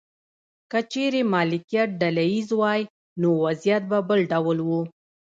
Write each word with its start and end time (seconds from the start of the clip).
که 0.71 0.79
چیرې 0.91 1.21
مالکیت 1.33 1.89
ډله 2.01 2.23
ایز 2.31 2.49
وای 2.59 2.81
نو 3.21 3.29
وضعیت 3.43 3.83
به 3.89 3.99
بل 4.09 4.19
ډول 4.31 4.57
و. 4.61 4.69